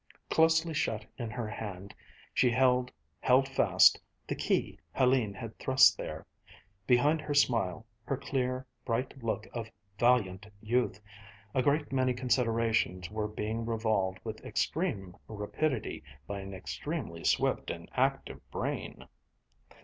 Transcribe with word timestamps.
Closely 0.31 0.73
shut 0.73 1.05
in 1.19 1.29
her 1.29 1.47
hand, 1.47 1.93
she 2.33 2.49
held, 2.49 2.91
held 3.19 3.47
fast, 3.47 4.01
the 4.27 4.33
key 4.33 4.79
Hélène 4.97 5.35
had 5.35 5.55
thrust 5.59 5.95
there. 5.95 6.25
Behind 6.87 7.21
her 7.21 7.35
smile, 7.35 7.85
her 8.05 8.17
clear, 8.17 8.65
bright 8.83 9.13
look 9.23 9.47
of 9.53 9.69
valiant 9.99 10.47
youth, 10.59 10.99
a 11.53 11.61
great 11.61 11.91
many 11.91 12.15
considerations 12.15 13.11
were 13.11 13.27
being 13.27 13.63
revolved 13.63 14.17
with 14.23 14.43
extreme 14.43 15.15
rapidity 15.27 16.01
by 16.25 16.39
an 16.39 16.51
extremely 16.55 17.23
swift 17.23 17.69
and 17.69 17.87
active 17.93 18.41
brain. 18.49 19.05